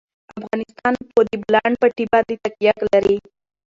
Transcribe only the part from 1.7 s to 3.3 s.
پټي باندې تکیه لري.